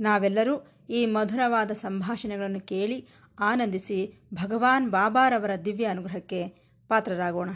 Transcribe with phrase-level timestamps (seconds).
[0.00, 3.08] ನಾವೆಲ್ಲರೂ ಈ ಮಧುರವಾದ ಸಂಭಾಷಣೆಗಳನ್ನು ಕೇಳಿ
[3.40, 6.48] ಆನಂದಿಸಿ ಭಗವಾನ್ ಬಾಬಾರವರ ದಿವ್ಯ ಅನುಗ್ರಹಕ್ಕೆ
[6.88, 7.50] ಪಾತ್ರರಾಗೋಣ.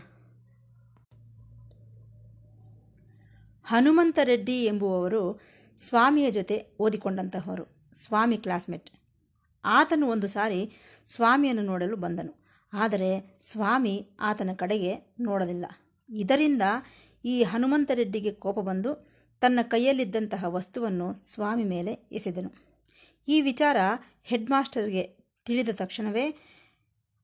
[3.65, 5.41] ಹನುಮಂತ ರೆಡ್ಡಿ ಎಂಬುವವರು
[5.79, 8.91] ಸ್ವಾಮಿಯ ಜೊತೆ ಓದಿಕೊಂಡಂತಹವರು, ಸ್ವಾಮಿ ಕ್ಲಾಸ್ಮೇಟ್.
[9.65, 10.73] ಆತನು ಒಂದು ಸಾರಿ
[11.07, 12.45] ಸ್ವಾಮಿಯನ್ನು ನೋಡಲು ಬಂದನು.
[12.73, 15.67] ಆದರೆ ಸ್ವಾಮಿ ಆತನ ಕಡೆಗೆ ನೋಡಲಿಲ್ಲ.
[16.09, 16.63] ಇದರಿಂದ
[17.25, 19.14] ಈ ಹನುಮಂತ ರೆಡ್ಡಿಗೆ ಕೋಪ ಬಂದು
[19.45, 22.53] ತನ್ನ ಕೈಯಲ್ಲಿದ್ದಂತಹ ವಸ್ತುವನ್ನು ಸ್ವಾಮಿ ಮೇಲೆ ಎಸೆದನು.
[23.29, 23.77] ಈ ವಿಚಾರ
[24.25, 26.37] ಹೆಡ್ ಮಾಸ್ಟರ್ಗೆ ತಿಳಿದ ತಕ್ಷಣವೇ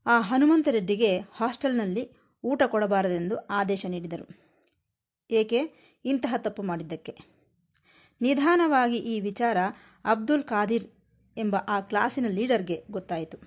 [0.06, 2.10] ಆ ಹನುಮಂತ ರೆಡ್ಡಿಗೆ ಹಾಸ್ಟೆಲ್ನಲ್ಲಿ
[2.44, 4.28] ಊಟ ಕೊಡಬಾರದೆಂದು ಆದೇಶ ನೀಡಿದರು.
[5.30, 5.72] ಏಕೆ?
[6.04, 7.16] ಇಂತಹ ತಪ್ಪು ಮಾಡಿದ್ದಕ್ಕೆ.
[8.20, 9.56] ನಿಧಾನವಾಗಿ ಈ ವಿಚಾರ
[10.04, 10.90] ಅಬ್ದುಲ್ ಖಾದಿರ್
[11.36, 13.38] ಎಂಬ ಆ ಕ್ಲಾಸಿನ ಲೀಡರ್ಗೆ ಗೊತ್ತಾಯಿತು.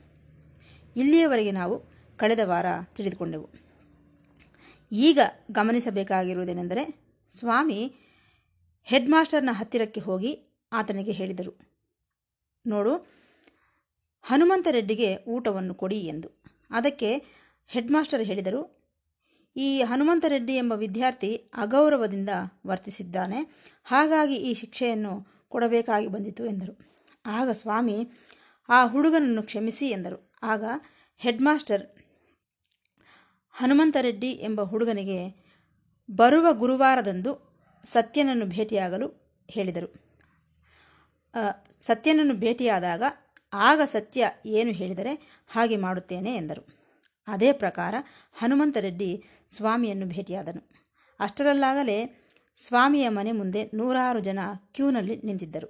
[0.95, 1.83] ಇಲ್ಲಿಯವರೆಗೆ ನಾವು
[2.17, 3.49] ಕಳೆದ ವಾರ ತಿಳಿದುಕೊಂಡೆವು.
[4.91, 5.19] ಈಗ
[5.51, 7.01] ಗಮನಿಸಬೇಕಾಗಿರುವುದೇನೆಂದರೆ,
[7.39, 7.95] ಸ್ವಾಮಿ
[8.83, 10.31] ಹೆಡ್ ಮಾಸ್ಟರ್ನ ಹತ್ತಿರಕ್ಕೆ ಹೋಗಿ
[10.73, 11.51] ಆತನಿಗೆ ಹೇಳಿದರು.
[12.65, 12.93] ನೋಡು,
[14.21, 16.29] ಹನುಮಂತ ರೆಡ್ಡಿಗೆ ಊಟವನ್ನು ಕೊಡಿ ಎಂದು.
[16.71, 17.09] ಅದಕ್ಕೆ
[17.67, 18.61] ಹೆಡ್ ಮಾಸ್ಟರ್ ಹೇಳಿದರು,
[19.55, 22.29] ಈ ಹನುಮಂತ ರೆಡ್ಡಿ ಎಂಬ ವಿದ್ಯಾರ್ಥಿ ಅಗೌರವದಿಂದ
[22.67, 23.39] ವರ್ತಿಸಿದ್ದಾನೆ,
[23.83, 25.13] ಹಾಗಾಗಿ ಈ ಶಿಕ್ಷೆಯನ್ನು
[25.49, 26.73] ಕೊಡಬೇಕಾಗಿ ಬಂದಿತು ಎಂದರು.
[27.25, 27.97] ಆಗ ಸ್ವಾಮಿ,
[28.69, 30.33] ಆ ಹುಡುಗನನ್ನು ಕ್ಷಮಿಸಿ ಎಂದರು.
[30.43, 30.63] ಆಗ
[31.17, 31.83] ಹೆಡ್ ಮಾಸ್ಟರ್
[33.51, 35.19] ಹನುಮಂತ ರೆಡ್ಡಿ ಎಂಬ ಹುಡುಗನಿಗೆ
[36.11, 37.52] ಬರುವ ಗುರುವಾರದಂದು
[37.83, 39.07] ಸತ್ಯನನ್ನು ಭೇಟಿಯಾಗಲು
[39.49, 39.89] ಹೇಳಿದರು.
[41.81, 43.03] ಸತ್ಯನನ್ನು ಭೇಟಿಯಾದಾಗ
[43.67, 45.13] ಆಗ ಸತ್ಯ ಏನು ಹೇಳಿದರೆ
[45.47, 46.63] ಹಾಗೆ ಮಾಡುತ್ತೇನೆ ಎಂದರು.
[47.27, 47.95] ಅದೇ ಪ್ರಕಾರ
[48.33, 49.09] ಹನುಮಂತ ರೆಡ್ಡಿ
[49.55, 50.61] ಸ್ವಾಮಿಯನ್ನು ಭೇಟಿಯಾದನು.
[51.19, 51.97] ಅಷ್ಟರಲ್ಲಾಗಲೇ
[52.57, 54.39] ಸ್ವಾಮಿಯ ಮನೆ ಮುಂದೆ ನೂರಾರು ಜನ
[54.75, 55.69] ಕ್ಯೂನಲ್ಲಿ ನಿಂತಿದ್ದರು.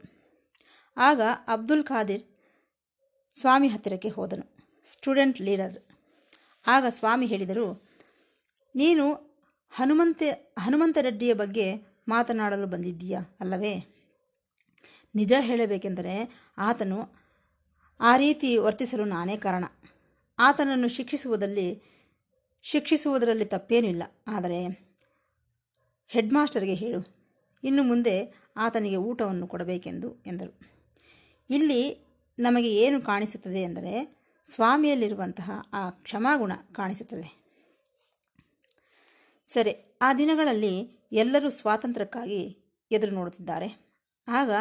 [0.98, 2.24] ಆಗ ಅಬ್ದುಲ್ ಖಾದಿರ್
[3.36, 4.46] ಸ್ವಾಮಿ ಹತ್ತಿರಕ್ಕೆ ಹೋದನು.
[4.88, 5.78] Student leader.
[6.66, 7.68] ಆಗ ಸ್ವಾಮಿ ಹೇಳಿದರು,
[8.76, 9.06] ನೀನು
[9.74, 10.22] ಹನುಮಂತ
[10.60, 11.68] ಹನುಮಂತ ರೆಡ್ಡಿಯ ಬಗ್ಗೆ
[12.08, 13.22] ಮಾತನಾಡಲು ಬಂದಿದ್ದೀಯಾ?
[13.40, 13.88] ಅಲ್ಲವೇ?
[15.16, 17.24] ನಿಜ ಹೇಳಬೇಕೆಂದರೆ ಆತನು
[18.00, 19.64] ಆ ರೀತಿ ವರ್ತಿಸಲು ನಾನೇ ಕಾರಣ.
[20.40, 21.82] ಆತನನ್ನು ಶಿಕ್ಷಿಸುವುದಲ್ಲಿ,
[22.62, 24.04] ಶಿಕ್ಷಿಸುವುದರಲ್ಲಿ ತಪ್ಪೇನಿಲ್ಲ.
[24.28, 24.84] ಆದರೆ
[26.08, 27.16] ಹೆಡ್ ಮಾಸ್ಟರ್ಗೆ ಹೇಳು.
[27.64, 30.60] ಇನ್ನು ಮುಂದೆ ಆತನಿಗೆ ಊಟವನ್ನು ಕೊಡಬೇಕೆಂದು ಎಂದರು.
[31.50, 32.08] ಇಲ್ಲಿ
[32.40, 37.44] ನಮಗೆ ಏನು ಕಾಣಿಸುತ್ತದೆ ಎಂದರೆ ಸ್ವಾಮಿಯಲ್ಲಿರುವಂತಹ ಆ ಕ್ಷಮಾಗುಣ ಕಾಣಿಸುತ್ತದೆ.
[39.46, 42.42] ಸರಿ, ಆ ದಿನಗಳಲ್ಲಿ ಎಲ್ಲರೂ ಸ್ವಾತಂತ್ರ್ಯಕ್ಕಾಗಿ
[42.92, 43.68] ಎದುರು ನೋಡುತ್ತಿದ್ದಾರೆ.
[44.28, 44.52] ಆಗ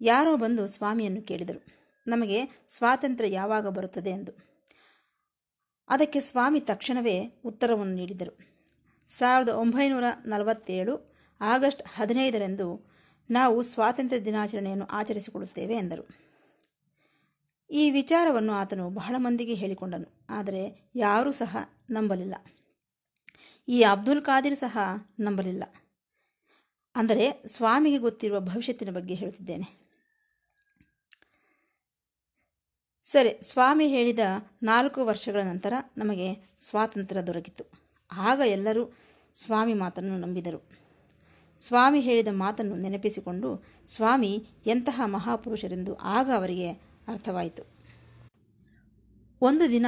[0.00, 1.60] ಯಾರೋ ಬಂದು ಸ್ವಾಮಿಯನ್ನು ಕೇಳಿದರು.
[2.06, 2.38] ನಮಗೆ
[2.68, 4.32] ಸ್ವಾತಂತ್ರ್ಯ ಯಾವಾಗ ಬರುತ್ತದೆ ಎಂದು.
[5.88, 8.32] ಅದಕ್ಕೆ ಸ್ವಾಮಿ ತಕ್ಷಣವೇ ಉತ್ತರವನ್ನು ನೀಡಿದರು.
[9.08, 10.94] ಸಾವಿರದ ಒಂಬೈನೂರ ನಲವತ್ತೇಳು
[11.40, 12.68] ಆಗಸ್ಟ್ ಹದಿನೈದರಂದು
[13.30, 16.04] ನಾವು ಸ್ವಾತಂತ್ರ್ಯ ದಿನಾಚರಣೆಯನ್ನು ಆಚರಿಸಿಕೊಳ್ಳುತ್ತೇವೆ ಎಂದರು.
[17.70, 20.62] ಈ ವಿಚಾರವನ್ನು ಆತನು ಬಹಳ ಮಂದಿಗೆ ಹೇಳಿಕೊಂಡನು, ಆದರೆ
[20.96, 21.56] ಯಾರೂ ಸಹ
[21.90, 22.34] ನಂಬಲಿಲ್ಲ.
[23.68, 24.78] ಈ ಅಬ್ದುಲ್ ಖಾದಿರ್ ಸಹ
[25.20, 25.64] ನಂಬಲಿಲ್ಲ.
[26.94, 29.80] ಅಂದರೆ ಸ್ವಾಮಿಗೆ ಗೊತ್ತಿರುವ ಭವಿಷ್ಯತ್ತಿನ ಬಗ್ಗೆ ಹೇಳುತ್ತಿದ್ದೇನೆ
[33.04, 34.18] ಸರಿ, ಸ್ವಾಮಿ ಹೇಳಿದ
[34.62, 37.64] ನಾಲ್ಕು ವರ್ಷಗಳ ನಂತರ ನಮಗೆ ಸ್ವಾತಂತ್ರ್ಯ ದೊರಕಿತು.
[38.12, 38.96] ಆಗ ಎಲ್ಲರೂ
[39.36, 40.70] ಸ್ವಾಮಿ ಮಾತನ್ನು ನಂಬಿದರು.
[41.60, 46.70] ಸ್ವಾಮಿ ಹೇಳಿದ ಮಾತನ್ನು ನೆನಪಿಸಿಕೊಂಡು ಸ್ವಾಮಿ ಎಂತಹ ಮಹಾಪುರುಷರೆಂದು ಆಗ ಅವರಿಗೆ
[47.08, 47.62] ಅರ್ಥವಾಯಿತು.
[49.42, 49.86] ಒಂದು ದಿನ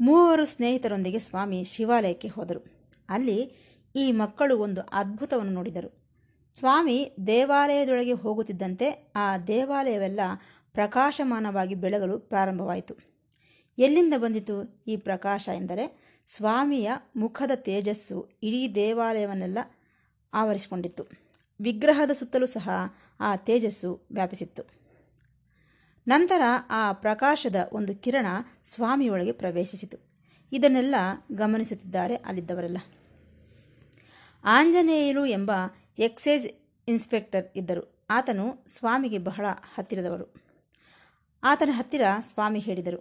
[0.00, 2.60] ಮೂವರು ಸ್ನೇಹಿತರೊಂದಿಗೆ ಸ್ವಾಮಿ ಶಿವಾಲಯಕ್ಕೆ ಹೋದರು.
[3.08, 3.52] ಅಲ್ಲಿ
[3.96, 5.99] ಈ ಮಕ್ಕಳು ಒಂದು ಅದ್ಭುತವನ್ನು ನೋಡಿದರು.
[6.52, 10.20] ಸ್ವಾಮಿ ದೇವಾಲಯದೊಳಗೆ ಹೋಗುತ್ತಿದ್ದಂತೆ ಆ ದೇವಾಲಯವೆಲ್ಲ
[10.72, 12.94] ಪ್ರಕಾಶಮಾನವಾಗಿ ಬೆಳಗಲು ಪ್ರಾರಂಭವಾಯಿತು.
[13.78, 19.58] ಎಲ್ಲಿಂದ ಬಂದಿತು ಈ ಪ್ರಕಾಶ ಎಂದರೆ ಸ್ವಾಮಿಯ ಮುಖದ ತೇಜಸ್ಸು ಇಡೀ ದೇವಾಲಯವನ್ನೆಲ್ಲ
[20.34, 21.06] ಆವರಿಸಿಕೊಂಡಿತ್ತು.
[21.60, 22.70] ವಿಗ್ರಹದ ಸುತ್ತಲೂ ಸಹ
[23.20, 24.62] ಆ ತೇಜಸ್ಸು ವ್ಯಾಪಿಸಿತ್ತು.
[26.08, 28.26] ನಂತರ ಆ ಪ್ರಕಾಶದ ಒಂದು ಕಿರಣ
[28.64, 29.98] ಸ್ವಾಮಿಯೊಳಗೆ ಪ್ರವೇಶಿಸಿತು.
[30.52, 30.94] ಇದನ್ನೆಲ್ಲ
[31.32, 32.78] ಗಮನಿಸುತ್ತಿದ್ದಾರೆ ಅಲ್ಲಿದ್ದವರೆಲ್ಲ.
[34.44, 35.52] ಆಂಜನೇಯರು ಎಂಬ
[36.00, 36.46] ಎಕ್ಸೈಸ್
[36.88, 37.82] ಇನ್ಸ್ಪೆಕ್ಟರ್ ಇದ್ದರು.
[38.10, 40.26] ಆತನು ಸ್ವಾಮಿಗೆ ಬಹಳ ಹತ್ತಿರದವರು.
[41.42, 43.00] ಆತನ ಹತ್ತಿರ ಸ್ವಾಮಿ ಹೇಳಿದರು,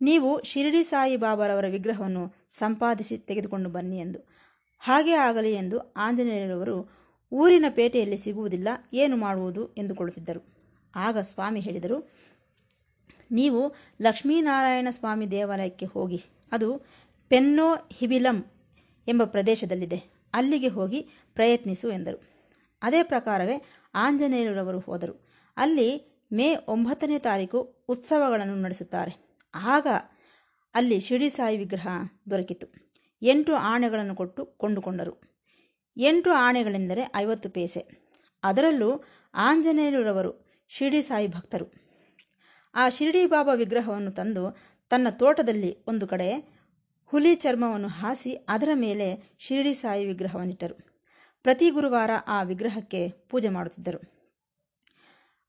[0.00, 4.20] ನೀವು ಶಿರಡಿ ಸಾಯಿಬಾಬಾರವರ ವಿಗ್ರಹವನ್ನು ಸಂಪಾದಿಸಿ ತೆಗೆದುಕೊಂಡು ಬನ್ನಿ ಎಂದು.
[4.82, 6.76] ಹಾಗೆ ಆಗಲಿ ಎಂದು ಆಂಜನೇಯರವರು
[7.32, 9.64] ಊರಿನ ಪೇಟೆಯಲ್ಲಿ ಸಿಗುವುದಿಲ್ಲ, ಏನು ಮಾಡುವುದು?
[9.74, 10.40] ಎಂದುಕೊಳ್ಳುತ್ತಿದ್ದರು.
[10.94, 11.98] ಆಗ ಸ್ವಾಮಿ ಹೇಳಿದರು,
[13.30, 13.60] ನೀವು
[14.02, 16.20] ಲಕ್ಷ್ಮೀನಾರಾಯಣ ಸ್ವಾಮಿ ದೇವಾಲಯಕ್ಕೆ ಹೋಗಿ,
[16.52, 16.70] ಅದು
[17.30, 18.38] ಪೆನ್ನೋ ಹಿಬಿಲಂ
[19.06, 20.19] ಎಂಬ ಪ್ರದೇಶದಲ್ಲಿದೆ.
[20.34, 22.22] ಅಲ್ಲಿಗೆ ಹೋಗಿ ಪ್ರಯತ್ನಿಸು ಎಂದರು.
[22.82, 23.62] ಅದೇ ಪ್ರಕಾರವೇ
[23.94, 25.28] ಆಂಜನೇಯರವರು ಹೋದರು.
[25.56, 29.38] ಅಲ್ಲಿ ಮೇ ಒಂಬತ್ತನೇ ತಾರೀಕು ಉತ್ಸವಗಳನ್ನು ನಡೆಸುತ್ತಾರೆ.
[29.54, 29.86] ಆಗ
[30.74, 31.88] ಅಲ್ಲಿ ಶಿರಡಿ ಸಾಯಿ ವಿಗ್ರಹ
[32.30, 32.66] ದೊರಕಿತು.
[33.22, 35.20] ಎಂಟು ಆಣೆಗಳನ್ನು ಕೊಟ್ಟು ಕೊಂಡುಕೊಂಡರು.
[35.96, 38.10] ಎಂಟು ಆಣೆಗಳೆಂದರೆ ಐವತ್ತು ಪೇಸೆ.
[38.42, 39.04] ಅದರಲ್ಲೂ
[39.34, 41.66] ಆಂಜನೇಯರವರು ಶಿರಡಿ ಸಾಯಿ ಭಕ್ತರು.
[42.74, 44.56] ಆ ಶಿರಡಿ ಬಾಬಾ ವಿಗ್ರಹವನ್ನು ತಂದು
[44.88, 46.59] ತನ್ನ ತೋಟದಲ್ಲಿ ಒಂದು ಕಡೆ
[47.10, 50.74] ಹುಲಿ ಚರ್ಮವನ್ನು ಹಾಸಿ ಅದರ ಮೇಲೆ ಶಿರಡಿ ಸಾಯಿ ವಿಗ್ರಹವನ್ನಿಟ್ಟರು.
[51.42, 54.00] ಪ್ರತಿ ಗುರುವಾರ ಆ ವಿಗ್ರಹಕ್ಕೆ ಪೂಜೆ ಮಾಡುತ್ತಿದ್ದರು.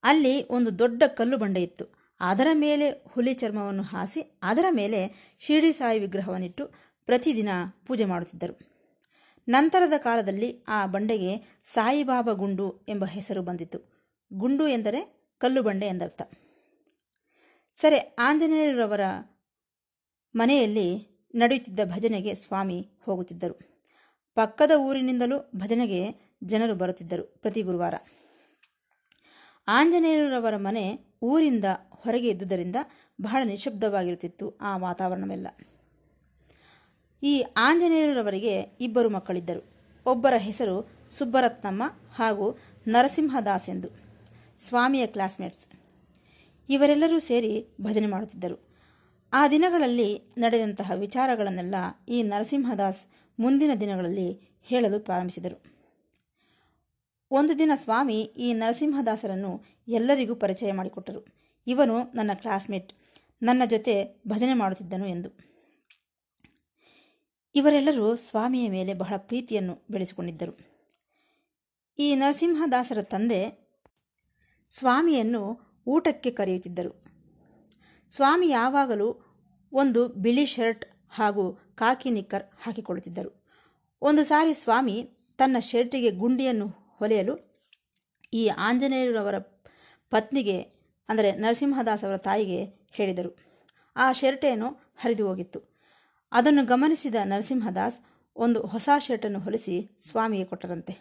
[0.03, 1.85] ಅಲ್ಲಿ ಒಂದು ದೊಡ್ಡ ಕಲ್ಲು ಬಂಡೆ ಇತ್ತು.
[2.19, 6.69] ಅದರ ಮೇಲೆ ಹುಲಿ ಚರ್ಮವನ್ನು ಹಾಸಿ ಅದರ ಮೇಲೆ ಶಿರಡಿ ಸಾಯಿ ವಿಗ್ರಹವನ್ನಿಟ್ಟು
[7.05, 7.49] ಪ್ರತಿದಿನ
[7.85, 8.59] ಪೂಜೆ ಮಾಡುತ್ತಿದ್ದರು.
[9.47, 14.01] ನಂತರದ ಕಾಲದಲ್ಲಿ ಆ ಬಂಡೆಗೆ ಸಾಯಿಬಾಬಾ ಗುಂಡು ಎಂಬ ಹೆಸರು ಬಂದಿತು
[14.33, 16.21] ಗುಂಡು ಎಂದರೆ ಕಲ್ಲು ಬಂಡೆ ಎಂದರ್ಥ.
[17.75, 19.01] ಸರಿ, ಆಂಜನೇಯರವರ
[20.35, 23.59] ಮನೆಯಲ್ಲಿ ನಡೆಯುತ್ತಿದ್ದ ಭಜನೆಗೆ ಸ್ವಾಮಿ ಹೋಗುತ್ತಿದ್ದರು.
[24.35, 27.93] ಪಕ್ಕದ ಊರಿನಿಂದಲೂ ಭಜನೆಗೆ ಜನರು ಬರುತ್ತಿದ್ದರು ಪ್ರತಿ ಗುರುವಾರ.
[29.67, 32.75] ಆಂಜನೇಯರವರ ಮನೆ ಊರಿಂದ ಹೊರಗೆ ಇದ್ದುದರಿಂದ
[33.21, 35.47] ಬಹಳ ನಿಶಬ್ದವಾಗಿರುತ್ತಿತ್ತು ಆ ವಾತಾವರಣವೆಲ್ಲ.
[37.23, 39.71] ಈ ಆಂಜನೇಯರವರಿಗೆ ಇಬ್ಬರು ಮಕ್ಕಳಿದ್ದರು.
[40.05, 42.57] ಒಬ್ಬರ ಹೆಸರು ಸುಬ್ಬರತ್ನಮ್ಮ ಹಾಗೂ
[42.87, 43.87] ನರಸಿಂಹದಾಸ್ ಎಂದು
[44.59, 45.67] ಸ್ವಾಮಿಯ ಕ್ಲಾಸ್ಮೇಟ್ಸ್.
[46.69, 48.70] ಇವರೆಲ್ಲರೂ ಸೇರಿ ಭಜನೆ ಮಾಡುತ್ತಿದ್ದರು.
[49.33, 51.75] ಆ ದಿನಗಳಲ್ಲಿ ನಡೆದಂತಹ ವಿಚಾರಗಳನ್ನೆಲ್ಲ
[52.09, 53.05] ಈ ನರಸಿಂಹದಾಸ್
[53.39, 55.63] ಮುಂದಿನ ದಿನಗಳಲ್ಲಿ ಹೇಳಲು ಪ್ರಾರಂಭಿಸಿದರು.
[57.31, 61.25] ಒಂದು ದಿನ ಸ್ವಾಮಿ ಈ ನರಸಿಂಹದಾಸರನ್ನು ಎಲ್ಲರಿಗೂ ಪರಿಚಯ ಮಾಡಿಕೊಟ್ಟರು.
[61.67, 62.93] ಇವನು ನನ್ನ ಕ್ಲಾಸ್ಮೇಟ್.
[63.43, 65.29] ನನ್ನ ಜೊತೆ ಭಜನೆ ಮಾಡುತ್ತಿದ್ದನು ಎಂದು.
[67.55, 70.57] ಇವರೆಲ್ಲರೂ ಸ್ವಾಮಿಯ ಮೇಲೆ ಬಹಳ ಪ್ರೀತಿಯನ್ನು ಬೆಳೆಸಿಕೊಂಡಿದ್ದರು.
[71.99, 73.71] ಈ ನರಸಿಂಹದಾಸರ ತಂದೆ
[74.69, 77.10] ಸ್ವಾಮಿಯನ್ನು ಊಟಕ್ಕೆ ಕರೆಯುತ್ತಿದ್ದರು.
[78.11, 79.09] ಸ್ವಾಮಿ ಯಾವಾಗಲೂ
[79.73, 81.43] ಒಂದು ಬಿಳಿ ಶರ್ಟ್ ಹಾಗೂ
[81.75, 83.31] ಕಾಕಿ ನಿಕ್ಕರ್ ಹಾಕಿಕೊಳ್ಳುತ್ತಿದ್ದರು.
[84.01, 84.95] ಒಂದು ಸಾರಿ ಸ್ವಾಮಿ
[85.37, 86.67] ತನ್ನ ಶರ್ಟಿಗೆ ಗುಂಡಿಯನ್ನು
[86.99, 87.35] ಹೊಲೆಯಲು
[88.33, 89.37] ಈ ಆಂಜನೇಯರವರ
[90.11, 90.57] ಪತ್ನಿಗೆ,
[91.09, 92.59] ಅಂದರೆ ನರಸಿಂಹದಾಸ್ ಅವರ ತಾಯಿಗೆ
[92.91, 93.31] ಹೇಳಿದರು.
[93.95, 95.59] ಆ ಶರ್ಟೇನೋ ಹರಿದು ಹೋಗಿತ್ತು.
[96.31, 97.97] ಅದನ್ನು ಗಮನಿಸಿದ ನರಸಿಂಹದಾಸ್
[98.35, 100.93] ಒಂದು ಹೊಸ ಶರ್ಟನ್ನು ಹೊಲಿಸಿ ಸ್ವಾಮಿಗೆ ಕೊಟ್ಟರಂತೆ.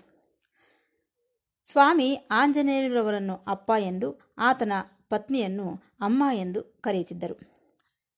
[1.67, 4.09] ಸ್ವಾಮಿ ಆಂಜನೇಯರವರನ್ನು ಅಪ್ಪ ಎಂದು
[4.39, 4.73] ಆತನ
[5.11, 7.41] ಪತ್ನಿಯನ್ನು ಅಮ್ಮ ಎಂದು ಕರೆಯುತ್ತಿದ್ದರು.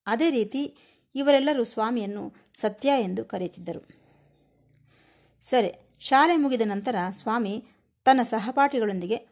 [0.06, 0.76] ಅದೇ ರೀತಿ
[1.14, 3.88] ಇವರೆಲ್ಲರೂ ಸ್ವಾಮಿಯನ್ನು ಸತ್ಯ ಎಂದು ಕರೆಯುತ್ತಿದ್ದರು.
[5.42, 7.64] ಸರಿ, ಶಾಲೆ ಮುಗಿದ ನಂತರ ಸ್ವಾಮಿ
[8.04, 9.26] ತನ್ನ ಸಹಪಾಠಿಗಳೊಂದಿಗೆ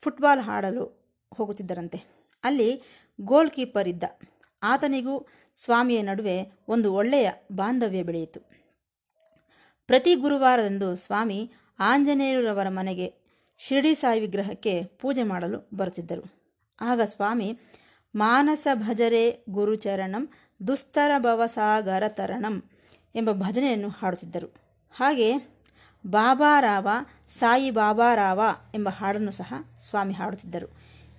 [0.00, 1.98] ಫುಟ್ಬಾಲ್ ಆಡಲು ಹೋಗುತ್ತಿದ್ದರಂತೆ.
[2.44, 2.82] ಅಲ್ಲಿ
[3.20, 4.04] ಗೋಲ್ ಕೀಪರ್ ಇದ್ದ.
[4.62, 8.40] ಆತನಿಗೂ ಸ್ವಾಮಿಯ ನಡುವೆ ಒಂದು ಒಳ್ಳೆಯ ಬಾಂಧವ್ಯ ಬೆಳೆಯಿತು.
[9.86, 13.14] ಪ್ರತಿ ಗುರುವಾರದಂದು ಸ್ವಾಮಿ ಆಂಜನೇಯರವರ ಮನೆಗೆ
[13.58, 16.43] ಶಿರಡಿ ಸಾಯಿ ವಿಗ್ರಹಕ್ಕೆ ಪೂಜೆ ಮಾಡಲು ಬರುತ್ತಿದ್ದರು.
[16.80, 17.58] ಆಗ ಸ್ವಾಮಿ,
[18.14, 20.28] ಮಾನಸ ಭಜರೆ ಗುರುಚರಣಂ,
[20.66, 22.64] ದುಸ್ತರ ಭವಸಾಗರ ತರಣಂ
[23.14, 24.54] ಎಂಬ ಭಜನೆಯನ್ನು ಹಾಡುತ್ತಿದ್ದರು.
[24.96, 25.36] ಹಾಗೆ
[26.06, 26.88] ಬಾಬಾರಾವ
[27.30, 28.40] ಸಾಯಿ ಬಾಬಾರಾವ
[28.74, 30.72] ಎಂಬ ಹಾಡನ್ನು ಸಹ ಸ್ವಾಮಿ ಹಾಡುತ್ತಿದ್ದರು.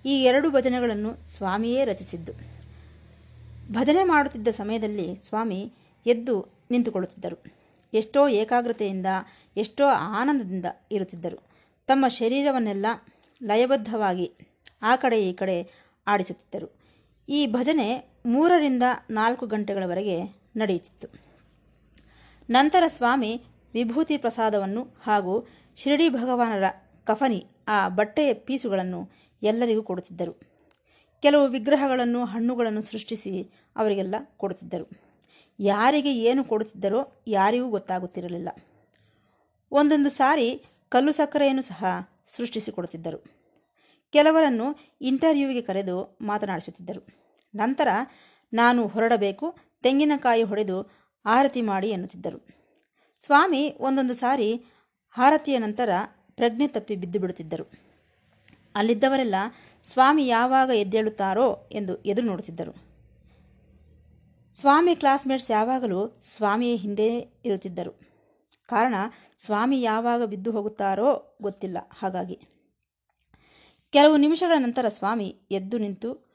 [0.04, 2.32] ಈ ಎರಡು ಭಜನೆಗಳನ್ನು ಸ್ವಾಮಿಯೇ ರಚಿಸಿದ್ದು.
[3.72, 5.72] ಭಜನೆ ಮಾಡುತ್ತಿದ್ದ ಸಮಯದಲ್ಲಿ ಸ್ವಾಮಿ
[6.06, 7.44] ಎದ್ದು ನಿಂತುಕೊಳ್ಳುತ್ತಿದ್ದರು.
[7.94, 9.06] ಎಷ್ಟೋ ಏಕಾಗ್ರತೆಯಿಂದ,
[9.56, 11.42] ಎಷ್ಟೋ ಆನಂದದಿಂದ ಇರುತ್ತಿದ್ದರು.
[11.86, 12.86] ತಮ್ಮ ಶರೀರವನ್ನೆಲ್ಲ
[13.42, 14.34] ಲಯಬದ್ಧವಾಗಿ
[14.82, 15.70] ಆ ಕಡೆ ಈ ಕಡೆ
[16.06, 16.80] ಆಡಿಸುತ್ತಿದ್ದರು.
[17.28, 20.22] ಈ ಭಜನೆ ಮೂರರಿಂದ ನಾಲ್ಕು ಗಂಟೆಗಳವರೆಗೆ
[20.56, 21.08] ನಡೆಯುತ್ತಿತ್ತು.
[22.50, 23.42] ನಂತರ ಸ್ವಾಮಿ
[23.74, 25.46] ವಿಭೂತಿ ಪ್ರಸಾದವನ್ನು ಹಾಗೂ
[25.76, 26.64] ಶಿರಡಿ ಭಗವಾನರ
[27.04, 29.10] ಕಫನಿ, ಆ ಬಟ್ಟೆಯ ಪೀಸುಗಳನ್ನು
[29.42, 30.56] ಎಲ್ಲರಿಗೂ ಕೊಡುತ್ತಿದ್ದರು.
[31.22, 35.06] ಕೆಲವು ವಿಗ್ರಹಗಳನ್ನು, ಹಣ್ಣುಗಳನ್ನು ಸೃಷ್ಟಿಸಿ ಅವರಿಗೆಲ್ಲ ಕೊಡುತ್ತಿದ್ದರು.
[35.60, 38.48] ಯಾರಿಗೆ ಏನು ಕೊಡುತ್ತಿದ್ದರೋ ಯಾರಿಗೂ ಗೊತ್ತಾಗುತ್ತಿರಲಿಲ್ಲ.
[39.72, 41.84] ಒಂದೊಂದು ಸಾರಿ ಕಲ್ಲು ಸಕ್ಕರೆಯನ್ನು ಸಹ
[42.36, 43.35] ಸೃಷ್ಟಿಸಿಕೊಡುತ್ತಿದ್ದರು
[44.12, 47.06] ಕೆಲವರನ್ನು ಇಂಟರ್ವ್ಯೂವಿಗೆ ಕರೆದು ಮಾತನಾಡಿಸುತ್ತಿದ್ದರು.
[47.54, 47.88] ನಂತರ,
[48.52, 50.90] ನಾನು ಹೊರಡಬೇಕು, ತೆಂಗಿನಕಾಯಿ ಹೊಡೆದು
[51.26, 52.46] ಆರತಿ ಮಾಡಿ ಎನ್ನುತ್ತಿದ್ದರು.
[53.20, 54.64] ಸ್ವಾಮಿ ಒಂದೊಂದು ಸಾರಿ
[55.18, 55.88] ಆರತಿಯ ನಂತರ
[56.30, 57.70] ಪ್ರಜ್ಞೆ ತಪ್ಪಿ ಬಿದ್ದು ಬಿಡುತ್ತಿದ್ದರು.
[58.74, 59.34] ಅಲ್ಲಿದ್ದವರೆಲ್ಲ,
[59.82, 62.86] ಸ್ವಾಮಿ ಯಾವಾಗ ಎದ್ದೇಳುತ್ತಾರೋ ಎಂದು ಎದುರು ನೋಡುತ್ತಿದ್ದರು.
[64.60, 67.90] ಸ್ವಾಮಿ ಕ್ಲಾಸ್ಮೇಟ್ಸ್ ಯಾವಾಗಲೂ ಸ್ವಾಮಿಯ ಹಿಂದೆ ಇರುತ್ತಿದ್ದರು.
[68.68, 68.94] ಕಾರಣ,
[69.36, 71.78] ಸ್ವಾಮಿ ಯಾವಾಗ ಬಿದ್ದು ಹೋಗುತ್ತಾರೋ ಗೊತ್ತಿಲ್ಲ.
[71.98, 72.40] ಹಾಗಾಗಿ
[73.90, 76.26] ಕೆಲವು ನಿಮಿಷಗಳ ನಂತರ ಸ್ವಾಮಿ ಎದ್ದು ನಿಂತು,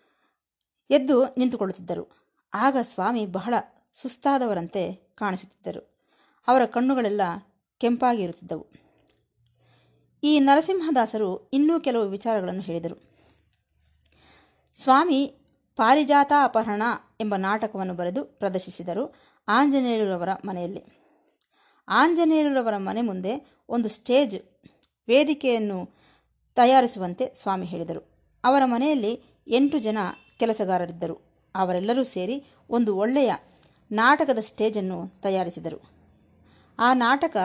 [0.90, 2.18] ಎದ್ದು ನಿಂತುಕೊಳ್ಳುತ್ತಿದ್ದರು.
[2.54, 3.54] ಆಗ ಸ್ವಾಮಿ ಬಹಳ
[3.96, 5.92] ಸುಸ್ತಾದವರಂತೆ ಕಾಣಿಸುತ್ತಿದ್ದರು.
[6.48, 7.22] ಅವರ ಕಣ್ಣುಗಳೆಲ್ಲ
[7.78, 8.68] ಕೆಂಪಾಗಿ ಇರುತ್ತಿದ್ದವು.
[10.24, 12.96] ಈ ನರಸಿಂಹದಾಸರು ಇನ್ನೂ ಕೆಲವು ವಿಚಾರಗಳನ್ನು ಹೇಳಿದರು.
[14.74, 15.38] ಸ್ವಾಮಿ
[15.76, 16.84] ಪಾರಿಜಾತ ಅಪಹರಣ
[17.22, 19.16] ಎಂಬ ನಾಟಕವನ್ನು ಬರೆದು ಪ್ರದರ್ಶಿಸಿದರು
[19.48, 20.86] ಆಂಜನೇಯರವರ ಮನೆಯಲ್ಲಿ.
[21.88, 24.42] ಆಂಜನೇಯರವರ ಮನೆ ಮುಂದೆ ಒಂದು ಸ್ಟೇಜ್
[25.08, 26.01] ವೇದಿಕೆಯನ್ನು
[26.56, 28.12] ತಯಾರಿಸುವಂತೆ ಸ್ವಾಮಿ ಹೇಳಿದರು.
[28.44, 29.98] ಅವರ ಮನೆಯಲ್ಲಿ ಎಂಟು ಜನ
[30.40, 31.32] ಕೆಲಸಗಾರರಿದ್ದರು.
[31.56, 33.34] ಅವರೆಲ್ಲರೂ ಸೇರಿ ಒಂದು ಒಳ್ಳೆಯ
[33.92, 35.92] ನಾಟಕದ ಸ್ಟೇಜನ್ನು ತಯಾರಿಸಿದರು.
[36.80, 37.38] ಆ ನಾಟಕ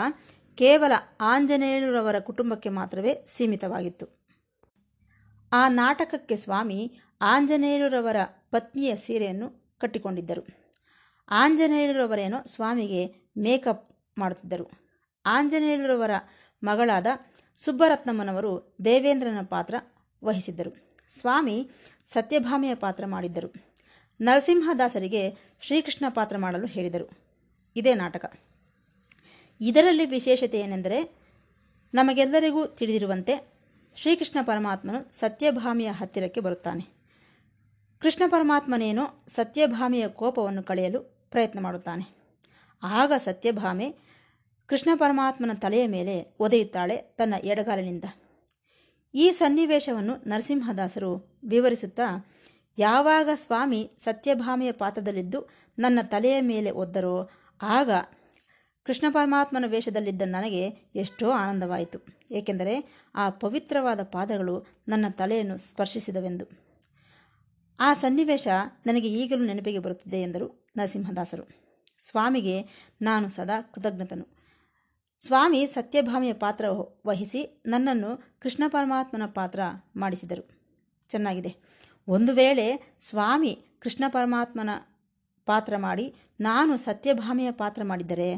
[0.55, 4.27] ಕೇವಲ ಆಂಜನೇಯರವರ ಕುಟುಂಬಕ್ಕೆ ಮಾತ್ರವೇ ಸೀಮಿತವಾಗಿತ್ತು.
[5.53, 8.17] ಆ ನಾಟಕಕ್ಕೆ ಸ್ವಾಮಿ ಆಂಜನೇಯರವರ
[8.51, 10.47] ಪತ್ನಿಯ ಸೀರೆಯನ್ನು ಕಟ್ಟಿಕೊಂಡಿದ್ದರು.
[11.29, 13.07] ಆಂಜನೇಯರವರೇನೋ ಸ್ವಾಮಿಗೆ
[13.39, 14.71] ಮೇಕಪ್ ಮಾಡುತ್ತಿದ್ದರು.
[15.27, 16.11] ಆಂಜನೇಯರವರ
[16.63, 17.07] ಮಗಳಾದ
[17.57, 19.75] ಸುಬ್ಬರತ್ನಮ್ಮನವರು ದೇವೇಂದ್ರನ ಪಾತ್ರ
[20.25, 20.97] ವಹಿಸಿದ್ದರು.
[21.21, 21.71] ಸ್ವಾಮಿ
[22.13, 23.55] ಸತ್ಯಭಾಮೆಯ ಪಾತ್ರ ಮಾಡಿದ್ದರು.
[24.21, 27.11] ನರಸಿಂಹದಾಸರಿಗೆ ಶ್ರೀಕೃಷ್ಣ ಪಾತ್ರ ಮಾಡಲು ಹೇಳಿದರು.
[27.77, 28.39] ಇದೇ ನಾಟಕ.
[29.61, 31.19] ಇದರಲ್ಲಿ ವಿಶೇಷತೆ ಏನೆಂದರೆ,
[31.95, 33.53] ನಮಗೆಲ್ಲರಿಗೂ ತಿಳಿದಿರುವಂತೆ
[33.97, 36.97] ಶ್ರೀಕೃಷ್ಣ ಪರಮಾತ್ಮನು ಸತ್ಯಭಾಮಿಯ ಹತ್ತಿರಕ್ಕೆ ಬರುತ್ತಾನೆ.
[38.01, 42.17] ಕೃಷ್ಣ ಪರಮಾತ್ಮನೇನೋ ಸತ್ಯಭಾಮಿಯ ಕೋಪವನ್ನು ಕಳೆಯಲು ಪ್ರಯತ್ನ ಮಾಡುತ್ತಾನೆ.
[42.83, 44.06] ಆಗ ಸತ್ಯಭಾಮೆ
[44.67, 48.05] ಕೃಷ್ಣ ಪರಮಾತ್ಮನ ತಲೆಯ ಮೇಲೆ ಒದೆಯುತ್ತಾಳೆ ತನ್ನ ಎಡಗಾಲಿನಿಂದ.
[49.15, 52.35] ಈ ಸನ್ನಿವೇಶವನ್ನು ನರಸಿಂಹದಾಸರು ವಿವರಿಸುತ್ತಾ,
[52.79, 55.47] ಯಾವಾಗ ಸ್ವಾಮಿ ಸತ್ಯಭಾಮೆಯ ಪಾತ್ರದಲ್ಲಿದ್ದು
[55.79, 57.31] ನನ್ನ ತಲೆಯ ಮೇಲೆ ಒದ್ದರೋ,
[57.63, 57.91] ಆಗ
[58.85, 61.99] ಕೃಷ್ಣ ಪರಮಾತ್ಮನ ವೇಷದಲ್ಲಿದ್ದ ನನಗೆ ಎಷ್ಟೋ ಆನಂದವಾಯಿತು.
[62.31, 66.45] ಏಕೆಂದರೆ ಆ ಪವಿತ್ರವಾದ ಪಾದಗಳು ನನ್ನ ತಲೆಯನ್ನು ಸ್ಪರ್ಶಿಸಿದವೆಂದು.
[67.81, 68.49] ಆ ಸನ್ನಿವೇಶ
[68.87, 71.43] ನನಗೆ ಈಗಲೂ ನೆನಪಿಗೆ ಬರುತ್ತಿದೆ ಎಂದರು ನರಸಿಂಹದಾಸರು.
[72.11, 72.63] ಸ್ವಾಮಿಗೆ
[73.03, 74.36] ನಾನು ಸದಾ ಕೃತಜ್ಞತನು.
[75.19, 76.65] ಸ್ವಾಮಿ ಸತ್ಯಭಾಮಿಯ ಪಾತ್ರ
[77.07, 79.61] ವಹಿಸಿ ನನ್ನನ್ನು ಕೃಷ್ಣ ಪರಮಾತ್ಮನ ಪಾತ್ರ
[79.97, 80.49] ಮಾಡಿಸಿದರು.
[81.09, 81.57] ಚೆನ್ನಾಗಿದೆ.
[82.09, 84.71] ಒಂದು ವೇಳೆ ಸ್ವಾಮಿ ಕೃಷ್ಣ ಪರಮಾತ್ಮನ
[85.47, 88.29] ಪಾತ್ರ ಮಾಡಿ ನಾನು ಸತ್ಯಭಾಮಿಯ ಪಾತ್ರ ಮಾಡಿದ್ದರೆ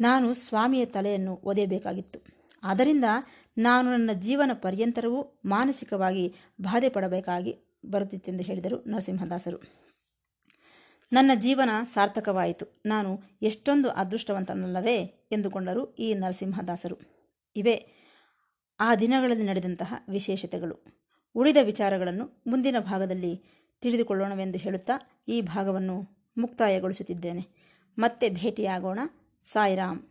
[0.00, 2.20] ನಾನು ಸ್ವಾಮಿಯ ತಲೆಯನ್ನು ಓದೇಬೇಕಾಗಿತ್ತು
[2.62, 3.04] ಆದ್ದರಿಂದ
[3.58, 7.58] ನಾನು ನನ್ನ ಜೀವನ ಪರ್ಯಂತರವೂ ಮಾನಸಿಕವಾಗಿ ಬಾಧೆ ಪಡಬೇಕಾಗಿ
[7.90, 9.58] ಬರುತ್ತಿತ್ತೆಂದು ಹೇಳಿದರು ನರಸಿಂಹದಾಸರು.
[11.12, 12.82] ನನ್ನ ಜೀವನ ಸಾರ್ಥಕವಾಯಿತು.
[12.86, 16.98] ನಾನು ಎಷ್ಟೊಂದು ಅದೃಷ್ಟವಂತನಲ್ಲವೇ ಎಂದುಕೊಂಡರು ಈ ನರಸಿಂಹದಾಸರು.
[17.56, 17.86] ಇವೇ
[18.80, 20.84] ಆ ದಿನಗಳಲ್ಲಿ ನಡೆದಂತಹ ವಿಶೇಷತೆಗಳು.
[21.34, 23.42] ಉಳಿದ ವಿಚಾರಗಳನ್ನು ಮುಂದಿನ ಭಾಗದಲ್ಲಿ
[23.80, 26.08] ತಿಳಿದುಕೊಳ್ಳೋಣವೆಂದು ಹೇಳುತ್ತಾ ಈ ಭಾಗವನ್ನು
[26.38, 27.46] ಮುಕ್ತಾಯಗೊಳಿಸುತ್ತಿದ್ದೇನೆ.
[27.98, 28.98] ಮತ್ತೆ ಭೇಟಿಯಾಗೋಣ.
[29.42, 30.02] ಸಾಯಿರಾಮ್.